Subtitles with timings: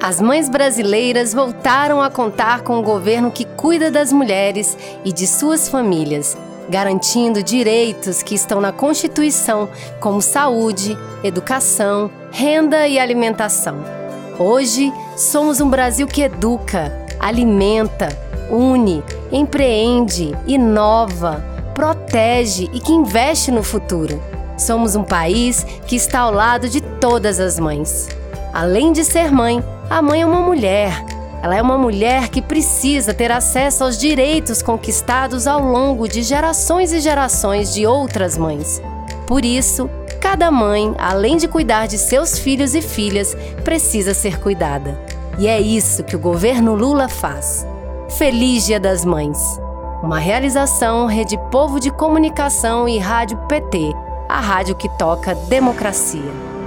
[0.00, 5.26] As mães brasileiras voltaram a contar com um governo que cuida das mulheres e de
[5.26, 6.36] suas famílias,
[6.68, 13.76] garantindo direitos que estão na Constituição, como saúde, educação, renda e alimentação.
[14.38, 18.16] Hoje, somos um Brasil que educa, alimenta,
[18.48, 19.02] une,
[19.32, 21.44] empreende, inova,
[21.74, 24.22] protege e que investe no futuro.
[24.56, 28.08] Somos um país que está ao lado de todas as mães.
[28.52, 31.04] Além de ser mãe, a mãe é uma mulher.
[31.42, 36.92] Ela é uma mulher que precisa ter acesso aos direitos conquistados ao longo de gerações
[36.92, 38.82] e gerações de outras mães.
[39.26, 39.88] Por isso,
[40.20, 45.00] cada mãe, além de cuidar de seus filhos e filhas, precisa ser cuidada.
[45.38, 47.66] E é isso que o governo Lula faz.
[48.10, 49.38] Feliz Dia das Mães!
[50.02, 53.92] Uma realização Rede Povo de Comunicação e Rádio PT,
[54.28, 56.57] a rádio que toca democracia.